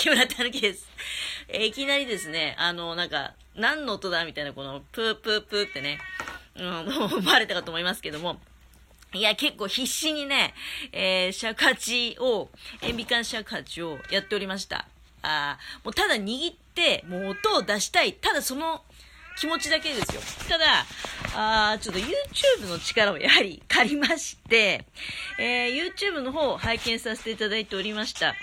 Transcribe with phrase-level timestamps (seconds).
[0.00, 0.88] 木村たぬきです。
[1.46, 5.98] えーいきなりですね、あの、なんか、何の音だみたいな、この、プープープーってね、
[6.56, 6.64] うん、
[7.10, 8.40] もうバレたかと思いますけども、
[9.12, 10.54] いや、結構必死にね、
[10.92, 12.48] えー、尺八を、
[12.80, 14.88] 塩ビ管尺八をやっておりました。
[15.20, 18.14] あーもうただ握って、もう音を出したい。
[18.14, 18.82] ただその
[19.38, 20.22] 気持ちだけですよ。
[20.48, 20.86] ただ、
[21.34, 24.86] あーちょっと YouTube の力をやはり借りまして、
[25.38, 28.34] えー YouTube の方を拝見させていただいておりました。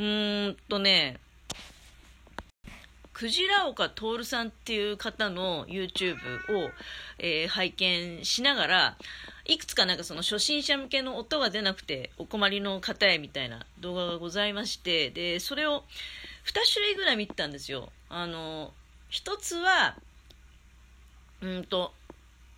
[0.00, 1.18] うーんとね、
[3.12, 6.70] クジラ岡徹さんっていう方の YouTube を、
[7.18, 8.96] えー拝見しながら、
[9.44, 15.84] いくつかなんかその初心者向けの音が出なくてお困りの方へみたいな動画がございまして、で、それを
[16.46, 17.90] 2種類ぐらい見てたんですよ。
[18.08, 18.72] あの、
[19.10, 19.98] 一つは、
[21.42, 21.92] うんと、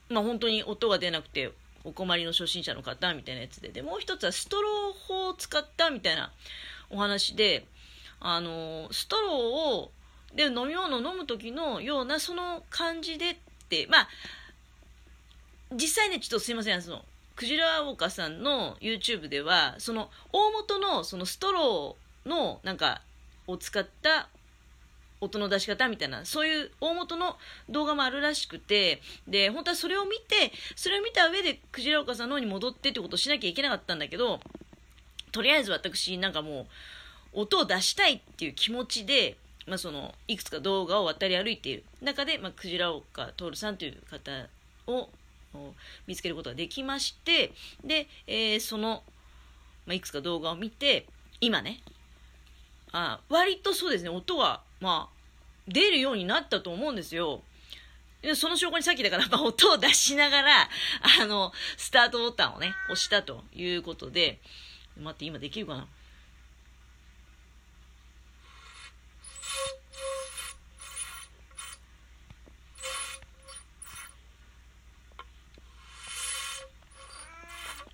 [0.08, 1.50] まあ本当に音が出なくて
[1.82, 6.30] お困りの初心者の方みたいなやつで、で、もう一つはストロー法を使ったみたいな
[6.92, 7.66] お話で、
[8.20, 9.32] あの、ストロー
[9.78, 9.90] を、
[10.34, 13.36] で、飲み物を飲む時のようなその感じでっ
[13.68, 14.08] て、まあ、
[15.72, 23.02] 実際ね、ちょっとすいません、その、クジラ岡さんの YouTube では、その、大元のそのストローの、なんか、
[23.46, 24.28] を使った
[25.20, 27.36] 音の出し方みたいな、そういう大元の
[27.68, 34.40] 動画もあるらしくて、で、本当はそれを見て、それを見た上でクジラ岡さんの方に戻ってってことをしなきゃいけなかったんだけど、
[35.32, 36.66] とりあえず私、なんかも
[37.34, 44.48] う、音を出したいっていう気持ちで、まあ、そのいくつか動画を渡り歩いている中で、まあ、クジラ岡徹さんという方
[44.86, 45.08] を
[46.06, 47.52] 見つけることができまして
[47.84, 49.02] で、えーその、
[49.86, 51.06] まあ、いくつか動画を見て
[51.40, 51.80] 今ね
[52.92, 55.22] あ割とそうですね音が、まあ、
[55.68, 57.42] 出るようになったと思うんですよ。
[58.36, 60.68] その証拠にさっきだから、まあ、音を出しながら、
[61.20, 64.38] あの、スタートボタンをね、押したということで、
[65.00, 65.86] 待って、今できるかな？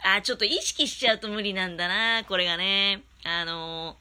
[0.01, 3.03] あ、ちょっと意識しちゃうと無理なんだな、これがね。
[3.25, 3.97] あの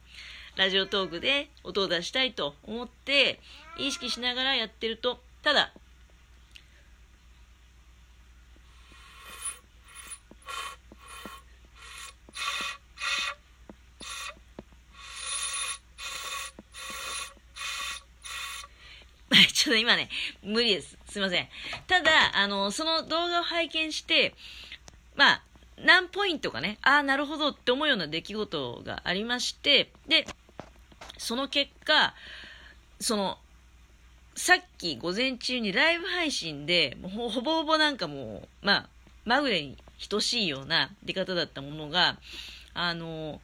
[0.55, 3.39] ラジオトークで音を出したいと思って、
[3.77, 5.73] 意識しながらやってると、ただ、
[19.57, 20.07] ちょっと今ね、
[20.43, 20.95] 無理です。
[21.09, 21.47] すいません。
[21.87, 24.35] ただ、あの、その動画を拝見して、
[25.15, 25.41] まあ、
[25.83, 30.27] 何ポイントかね、ああ、なるほどって思うような出来事がありまして、で、
[31.17, 32.13] その結果、
[32.99, 33.39] その、
[34.35, 38.89] さっき午前中にライブ配信で、ほぼほぼなんかもう、まあ、
[39.25, 39.75] まぐれに
[40.07, 42.19] 等しいような出方だったものが、
[42.75, 43.41] あの、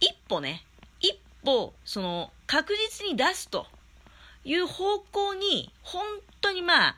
[0.00, 0.66] 一歩ね、
[1.00, 3.66] 一歩、その、確実に出すと
[4.46, 6.04] いう方向に、本
[6.40, 6.96] 当にまあ、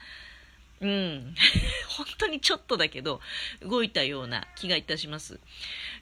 [0.81, 1.35] うん、
[1.89, 3.21] 本当にちょっとだけど、
[3.63, 5.41] 動いたような気がいたします。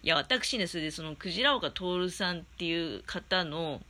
[0.03, 3.81] いや、私ね、それでその、クジラ岡徹さんっていう方の、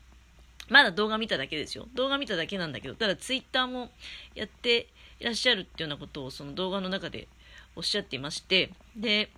[0.68, 1.88] まだ動画見ただけですよ。
[1.94, 3.90] 動画見ただけなんだけど、ただツイッターも
[4.34, 4.88] やって
[5.18, 7.26] いらっしゃるっていうようなことをその動画の中で
[7.74, 9.30] おっしゃっていまして、で、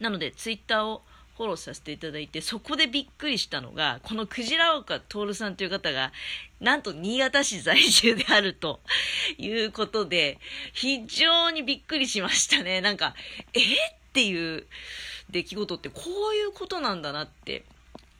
[0.00, 1.02] なのでツイッターを
[1.36, 6.12] フォローさせていただいて、そこでびっくりしたのが、このクジラ岡徹さんという方が、
[6.60, 8.80] なんと新潟市在住であると
[9.36, 10.38] いうことで、
[10.72, 12.80] 非常にびっくりしましたね。
[12.80, 13.14] なんか、
[13.52, 13.60] え？
[13.60, 13.62] っ
[14.16, 14.64] ていう
[15.28, 16.00] 出来事ってこ
[16.32, 17.66] ういうことなんだなって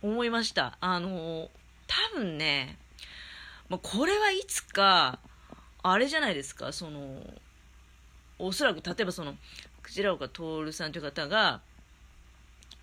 [0.02, 0.76] 思いました。
[0.82, 1.48] あの、
[1.86, 2.76] 多分ね、
[3.70, 5.18] まあ、これはいつか、
[5.82, 7.22] あれじゃないですか、その、
[8.38, 9.36] おそらく例えばその、
[9.82, 11.62] クジラ岡徹さんという方が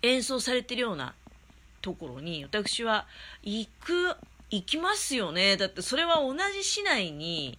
[0.04, 1.14] 演奏されてるような
[1.80, 3.06] ところに私は
[3.42, 4.14] 行く、
[4.50, 5.56] 行きますよね。
[5.56, 7.58] だってそれは同じ市内に、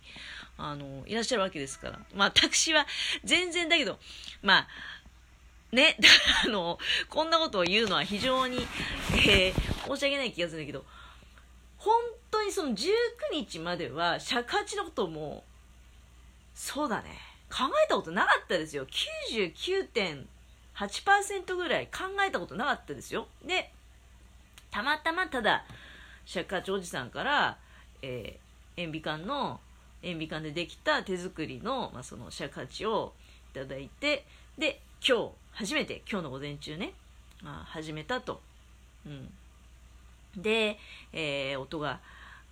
[0.57, 2.00] あの、いらっしゃるわけですから。
[2.13, 2.86] まあ私は
[3.24, 3.97] 全然だけど、
[4.44, 4.68] まあ、
[5.71, 6.77] ね、 だからあの、
[7.09, 8.65] こんなことを言うのは非常に、
[9.27, 10.83] えー申し訳ない気がするんだけど、
[11.77, 11.95] 本
[12.31, 12.88] 当にその19
[13.31, 15.44] 日までは尺八のことも、
[16.56, 17.19] そうだね、
[17.51, 18.88] 考えたことなかったですよ。
[18.88, 20.25] 99.
[20.75, 23.27] 8%ぐらい考えたことなかったですよ。
[23.45, 23.72] で、
[24.72, 25.66] たまたまただ、
[26.25, 27.57] 尺八おじさんから、
[28.01, 29.60] えー、塩ビ管の、
[30.04, 33.13] 塩ビ管でできた手作りの、まあ、その尺八を
[33.54, 34.25] いただいて、
[34.57, 36.94] で、今日、初めて、今日の午前中ね、
[37.42, 38.42] まあ、始めたと。
[39.06, 39.31] うん。
[40.36, 40.77] で、
[41.13, 42.00] えー音が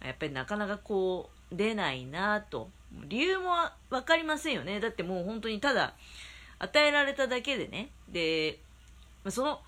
[0.03, 2.69] やっぱりなかなかこう出ないなと
[3.07, 3.51] 理由も
[3.89, 5.93] 分かりませんよねだってもう本当にただ
[6.63, 8.59] 与えられただけでねで
[9.29, 9.59] その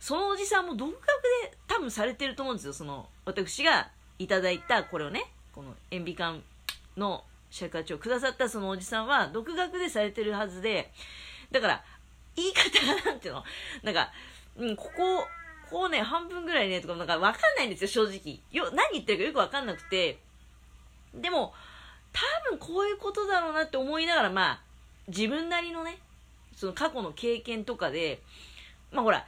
[0.00, 1.00] そのおじさんも独学
[1.48, 2.74] で多分されてると思うんですよ。
[2.74, 3.88] その、私が
[4.18, 5.24] いただいたこれをね、
[5.54, 6.42] この塩ビ缶
[6.98, 10.92] の尺八をくださったそのおじさんは、独学でされてるはずで、
[11.50, 11.84] だから、
[12.36, 13.44] 言い方がなんていうの？
[13.82, 14.10] なんか、
[14.58, 15.26] うん、ここ、
[15.70, 18.40] こうね、半分ぐらいね、とか、なんかわかんないんですよ、正直。
[18.52, 20.18] よ、何言ってるかよくわかんなくて。
[21.14, 21.54] でも、
[22.12, 22.20] 多
[22.50, 24.60] 分こういうことだろうなって思いながら、まあ、
[25.08, 25.98] 自分なりのね、
[26.56, 28.22] その過去の経験とかで、
[28.92, 29.26] まあほら、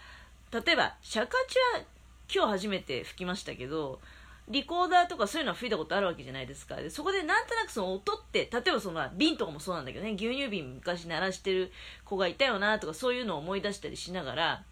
[0.52, 1.37] 例えば、尺
[1.75, 1.84] 八は
[2.32, 4.00] 今日初めて吹きましたけど、
[4.49, 6.76] リコーダーとかそういうのは吹いたことあるわけじゃないですか。
[6.76, 11.73] でそこでなんとなくその音って、例えばその瓶とかもそうなんだけどね、牛乳瓶昔鳴らしてる
[12.05, 14.62] 子がいたよなとかそういうのを思い出したりしながら、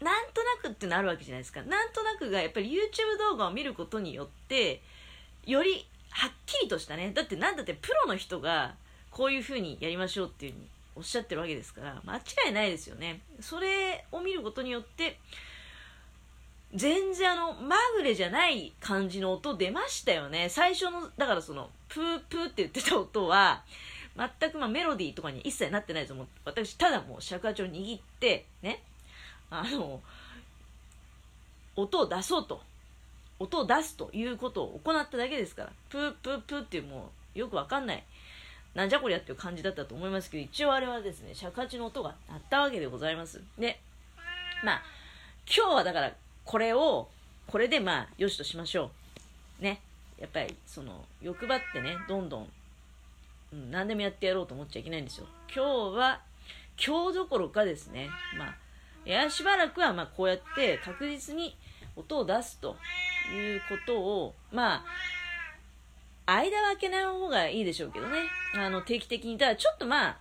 [0.00, 1.62] なんとなくってのあるわけじゃないですか。
[1.62, 4.82] なんとなくがやっぱり YouTube 動画を見ることによって、
[5.46, 8.74] よりはっきりとしたね、だってなんだってプロの人が
[9.14, 13.20] こういう風にやりましょうっていう風におっしゃってるわけですから、間違いないですよね。
[13.40, 15.18] それを見ることによって、
[16.74, 20.48] 全然あの、まぐれじゃない感じの音出ましたよね。
[20.48, 23.62] 最初の、だからその、プープーって言ってた音は、
[24.16, 26.26] 全くまメロディーとかに一切なってないと思う。
[26.44, 28.82] 私、ただもう尺八を握って、ね、
[29.50, 30.00] あの、
[31.76, 32.60] 音を出そうと。
[33.38, 35.72] 音を出すということを行っただけですから。
[35.88, 38.04] プープープーっていうもう、よくわかんない。
[38.74, 43.40] なんじゃこりゃっていう感じだったと思いますけど、一応あれはですね、尺八の音が鳴ったわけでございます。
[43.58, 43.80] で、
[44.64, 44.82] まあ、
[45.46, 46.12] 今日はだから、
[46.44, 47.08] これを、
[47.46, 48.90] これでまあ、よしとしましょ
[49.60, 49.62] う。
[49.62, 49.80] ね。
[50.18, 52.48] やっぱり、その、欲張ってね、どんどん、
[53.52, 55.26] うん、何でもやってやろうと思っちゃいけないんですよ。
[55.54, 56.20] 今日は、
[56.84, 58.56] 今日どころかですね、まあ、
[59.06, 61.56] いや、しばらくはまあ、こうやって確実に
[61.94, 62.76] 音を出すと
[63.32, 64.84] いうことを、まあ、
[66.26, 68.18] 間は空けない方がいいでしょうけどね。
[68.54, 69.36] あの、定期的に。
[69.36, 70.18] ただ、ちょっとまあ、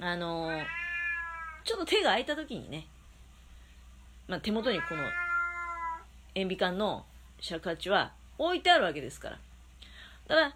[0.00, 0.64] あのー、
[1.64, 2.86] ちょっと手が空いた時にね、
[4.28, 5.02] まあ、手元にこの
[6.34, 7.04] 塩ビ缶の
[7.40, 9.38] 尺八は置いてあるわけですから。
[10.28, 10.54] だから、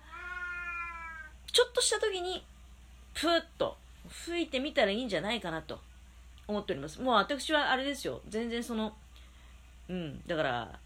[1.52, 2.44] ちょっとした時に、
[3.14, 3.76] プーッと
[4.08, 5.78] 吹いてみたらいいんじゃないかなと
[6.48, 7.00] 思っております。
[7.00, 8.20] もう私はあれですよ。
[8.28, 8.94] 全然その、
[9.88, 10.78] うん、だから、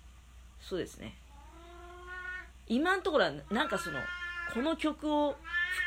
[0.60, 1.14] そうですね。
[2.68, 4.00] 今のところは、なんかその、
[4.52, 5.36] この曲を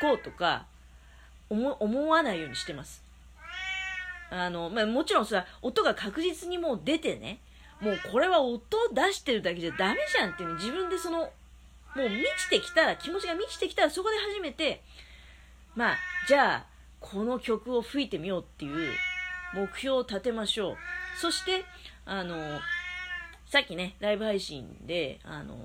[0.00, 0.66] こうとか、
[1.50, 3.02] 思わないようにしてます。
[4.30, 7.40] あの、まあ、もちろんそれは音が確実にもう出てね、
[7.80, 8.60] もうこれは音
[8.92, 14.82] 出してるだけじゃダメじゃんっていう自分でその、もう満ちてきたら、気持ちが満ちてきたらそこで初めて、
[15.74, 15.96] まあ、
[16.26, 16.66] じゃあ、
[17.00, 18.92] この曲を吹いてみようっていう
[19.54, 20.76] 目標を立てましょう。
[21.18, 21.64] そして、
[22.04, 22.60] あの、
[23.46, 25.56] さっきね、ライブ配信で、あの、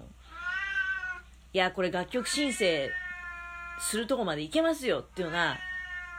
[1.53, 2.89] いや、これ楽曲申請
[3.79, 5.57] するとこまでいけますよっていうような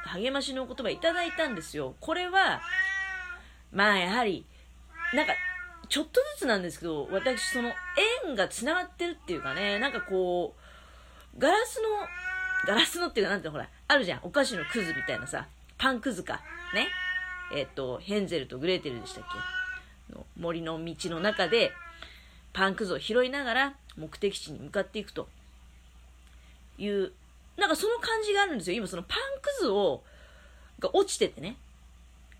[0.04, 1.96] 励ましのお言葉いただいたんですよ。
[2.00, 2.60] これは、
[3.72, 4.46] まあやはり、
[5.12, 5.32] なんか、
[5.88, 7.72] ちょっとずつなんですけど、私その
[8.25, 10.54] 縁が繋がってるっていうかね、なんかこ
[11.37, 11.88] う、ガラスの、
[12.66, 14.20] ガラスのっていうかなんてほら、あるじゃん。
[14.22, 15.48] お菓子のくずみたいなさ、
[15.78, 16.42] パンくずか。
[16.75, 16.87] ね。
[17.54, 19.25] えっ、と、ヘンゼルとグレーテルでしたっ
[20.09, 20.14] け？
[20.14, 21.73] の森の道の中で、
[22.52, 25.28] パンくずを拾いながら目的地に向かっていくと
[26.78, 27.12] いう
[27.56, 28.76] なんかその感じがあるんですよ。
[28.76, 30.02] 今そのパンくずを、
[30.80, 31.56] が落ちててね。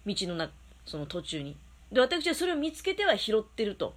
[0.07, 0.51] 道のな、
[0.85, 1.57] その途中に。
[1.93, 3.95] で、私はそれを見つけては拾ってると。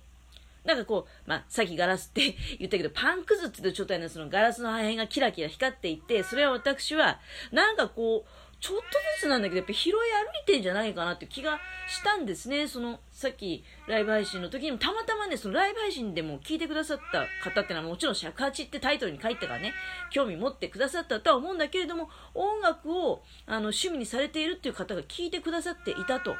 [0.64, 7.20] なんかこう、まあ、さっきガラスって 言ったけど、パンくずって言う状態のそのガラスの破片がキラキラ光っていて、それは私は、
[7.52, 8.84] なんかこう、ちょっと
[9.20, 10.02] ずつなんだけど、やっぱ拾い歩い
[10.46, 12.68] てんじゃないかなって気がしたんですね。
[12.68, 19.74] その、さっきライブ配信の時にもたまたまね、そのライブ配信でも聞いてくださった方ってのはもちろん尺八ってタイトルに書いたからね、
[20.10, 26.36] 興味持ってくださったとは思うんだけれども、音楽をあの趣味にされているっていう方が聞いてくださっていたと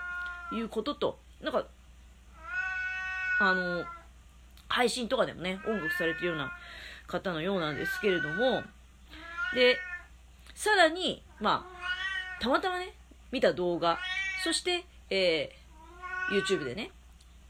[0.52, 1.66] いうことと、なんか、
[3.40, 3.86] あの、
[4.68, 6.52] 配信とかでもね、音楽されてるような
[7.06, 8.64] 方のようなんですけれども、
[9.54, 9.78] で、
[10.56, 11.77] さらに、まあ、
[12.40, 12.94] たまたまね、
[13.32, 13.98] 見た動画、
[14.44, 16.92] そして、えー、YouTube でね、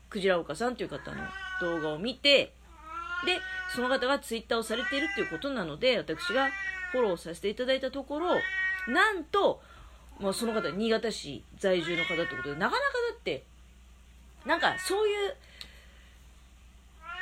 [0.09, 1.17] クジラ岡さんという方の
[1.61, 2.53] 動画を見て、
[3.25, 3.39] で、
[3.75, 6.49] その方が Twitter をされているっていうことなので、私が
[6.91, 8.35] フォローさせていただいたところ、
[8.87, 9.61] なんと、
[10.19, 13.43] まあ、その方、新潟市在住の方ってことで、なかなかだって、
[14.45, 15.35] なんかそういう、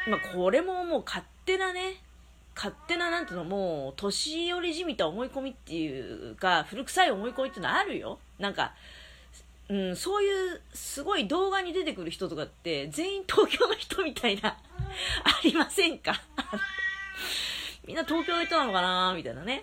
[0.10, 2.01] まあ、これももう勝手なね、
[2.55, 8.19] 勝手な、なんていうの、もう、年寄りじみた思い込みっていうか、古臭い思い込みっていうのはあるよ。
[8.39, 8.74] なんか、
[9.67, 14.57] うん、そういう、すごい動画に出てくる人とかって、全員東京の人みたいな、あ
[15.43, 16.21] りませんか？
[17.85, 19.13] みんな東京の人なのかな？
[19.15, 19.62] みたいなね。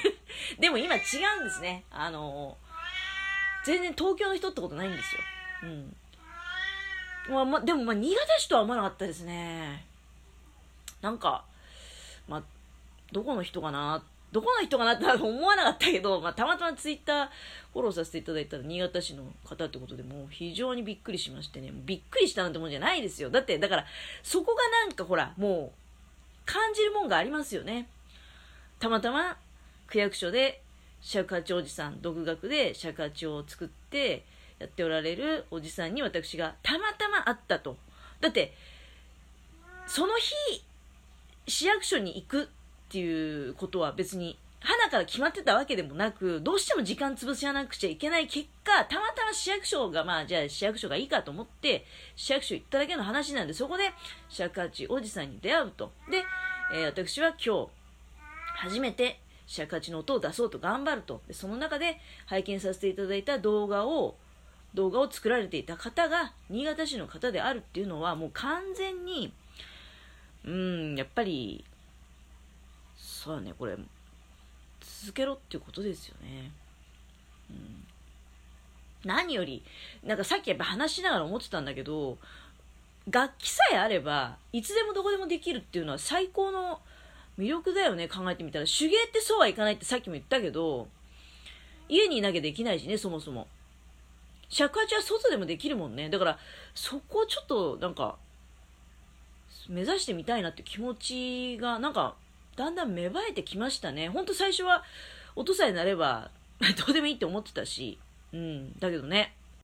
[0.60, 0.98] でも今違
[1.38, 1.84] うんですね。
[1.90, 2.56] あの、
[3.64, 5.20] 全然東京の人ってことないんですよ。
[5.64, 5.96] うん。
[7.30, 9.84] まあまあ、でもまあ新潟市とは思わなかったですね。
[11.00, 11.44] なんか、
[12.28, 12.42] まあ、
[13.12, 17.28] どこの人かなどこの人かなって思わなかったけど、まあ、たまたまツイッター
[17.72, 23.30] フォローさせていただいたら新潟市の方ってことでもう非常にびっくりしましてね、びっくりしたなんてもんじゃないですよ。
[23.30, 23.86] だって、だから、
[24.22, 25.78] そこがなんかほら、もう、
[26.44, 27.88] 感じるもんがありますよね。
[28.78, 29.36] たまたま
[29.86, 30.62] 区役所で
[31.00, 34.24] 尺八おじさん、独学で尺八を作って
[34.58, 37.76] やっておられるおじさんに私がたまたま会ったと。
[38.20, 38.54] だって、
[39.86, 40.64] その日、
[41.48, 42.46] 市役所に行くっ
[42.90, 51.84] ていうことは別に、花から決まってたわけでもなく、どうしても時間潰しなくちゃいけない結果、たまたま市役所が、まあ、じゃあ市役所がいいかと思って、
[52.16, 53.92] 市役所行っただけの話なんで、そこで
[54.28, 55.92] 尺八おじさんに出会うと。
[56.10, 56.24] で、
[56.74, 57.68] えー、私は今日、
[58.56, 61.22] 初めて尺八の音を出そうと頑張ると。
[61.28, 64.16] でその中で拝見させていただいた動画を、
[64.74, 69.32] 動画を作られていた方が新潟市の方であるっていうのはもう完全に、
[70.44, 71.64] うん、やっぱり、
[72.96, 73.76] そうだね、これ、
[74.80, 76.50] 続けろっていうことですよね。
[77.50, 77.86] うん、
[79.04, 79.62] 何より、
[80.04, 82.18] なんかさっきやっぱ話しながら思ってたんだけど、
[83.10, 86.80] 楽器さえあれば、いつでもどこでもできるっていうのは最高の
[87.38, 88.66] 魅力だよね、考えてみたら。
[88.66, 90.88] 手芸ってそうはいかないってさっきも言ったけど、
[91.88, 93.46] 家にいなきゃできないしね、そもそも。
[94.50, 96.10] 尺八は外でもできるもんね。
[96.10, 96.38] だから、
[96.74, 98.16] そこをちょっと、なんか、
[99.68, 102.14] 目指してみたいなって気持ちが、なんか、
[102.56, 104.08] だんだん芽生えてきましたね。
[104.08, 104.82] ほんと最初は、
[105.36, 106.30] 音さえなれば、
[106.86, 107.98] どうでもいいって思ってたし、
[108.32, 109.34] うん、だけどね、